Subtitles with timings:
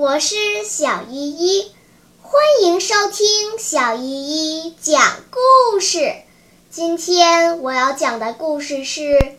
[0.00, 1.72] 我是小依依，
[2.22, 4.98] 欢迎收听小依依讲
[5.30, 6.14] 故事。
[6.70, 9.02] 今天我要讲的故事是《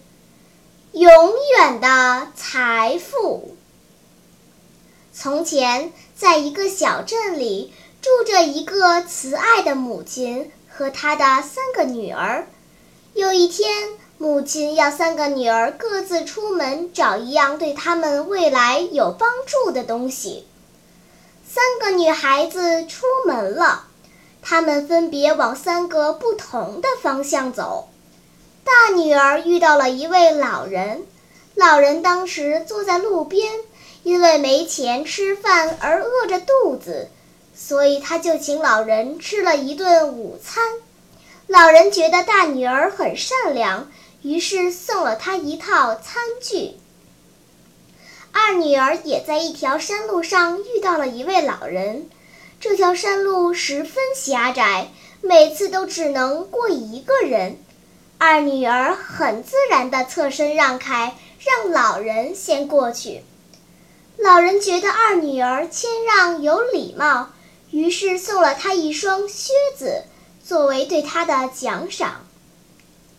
[0.92, 3.56] 永远的财富》。
[5.12, 12.48] 从前，在一个小镇里，住着一个慈爱的母亲和她的三个女儿。
[13.16, 20.46] 有一天，母亲要三个女儿各自出门找一样对他们未来有帮助的东西。
[21.54, 23.84] 三个女孩子出门了，
[24.42, 27.90] 她们分别往三个不同的方向走。
[28.64, 31.06] 大女儿遇到了一位老人，
[31.56, 33.52] 老人当时坐在路边，
[34.04, 37.10] 因为没钱吃饭而饿着肚子，
[37.54, 40.64] 所以他就请老人吃了一顿午餐。
[41.48, 43.92] 老人觉得大女儿很善良。
[44.22, 46.78] 于是送了她一套餐具。
[48.34, 52.10] 二女儿也在一条山路上遇到了一位老人，
[52.60, 54.90] 这条山路十分狭窄，
[55.22, 57.58] 每次都只能过一个人。
[58.18, 63.24] 二女儿很自然地侧身让开，让老人先过去。
[64.18, 67.30] 老人觉得二女儿谦让有礼貌，
[67.72, 70.04] 于是送了她一双靴子，
[70.44, 72.26] 作为对她的奖赏。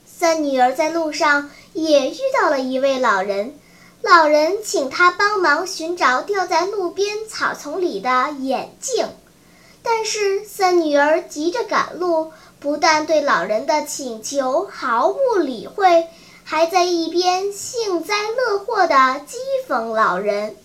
[0.06, 3.58] 三女儿在路上也遇到了一位老人，
[4.02, 9.08] 老人请她帮忙寻找掉在路边草丛里的眼镜，
[9.80, 16.08] 但是三女儿急着赶路，不但对老人的请求毫不理会，
[16.42, 19.36] 还在一边幸灾乐祸地讥
[19.68, 20.56] 讽老人。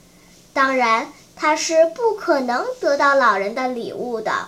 [0.51, 4.47] 当然，她是不可能得到老人的礼物的。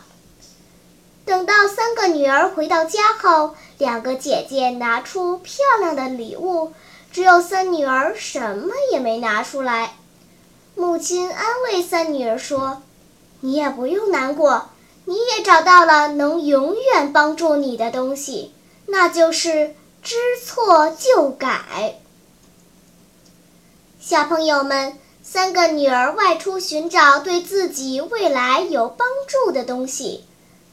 [1.25, 6.73] 等到三个女儿回到家后，两个姐姐拿出漂亮的礼物，
[7.11, 9.95] 只有三女儿什么也没拿出来。
[10.75, 12.81] 母亲安慰三女儿说
[13.41, 14.69] ：“你也不用难过，
[15.05, 18.53] 你也找到了能永远帮助你的东西，
[18.85, 21.95] 那就是知错就改。”
[23.99, 30.23] 小朋友们，三个女儿外出寻找对自己未来有帮助的东西。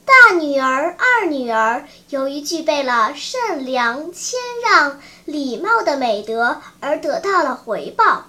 [0.04, 8.24] 大女儿、二女儿由于具备了善良、谦让、礼貌的美德，而得到了回报。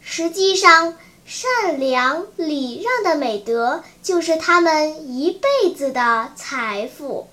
[0.00, 7.30] 实际上，善良、礼让的美德就是他们一辈子的财富。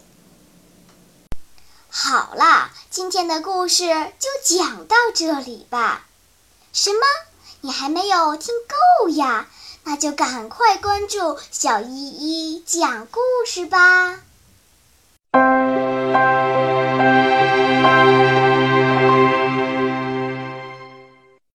[1.90, 3.88] 好啦，今天的故事
[4.20, 6.06] 就讲到这里吧。
[6.72, 7.00] 什么？
[7.62, 8.54] 你还没有听
[9.02, 9.48] 够呀？
[9.84, 14.20] 那就赶快关注小依依讲故事吧。